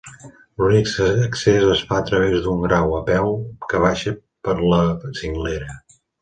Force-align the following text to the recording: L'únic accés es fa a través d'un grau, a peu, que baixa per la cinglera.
L'únic 0.59 0.87
accés 1.25 1.67
es 1.73 1.83
fa 1.89 1.99
a 2.03 2.05
través 2.07 2.33
d'un 2.45 2.63
grau, 2.63 2.95
a 3.01 3.03
peu, 3.11 3.29
que 3.67 3.83
baixa 3.85 4.15
per 4.49 4.57
la 4.73 4.81
cinglera. 5.21 5.79